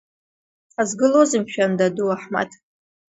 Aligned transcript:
Ҳазгылоузеи, 0.75 1.41
мшәан, 1.43 1.71
даду 1.79 2.09
Аҳмаҭ?! 2.15 2.51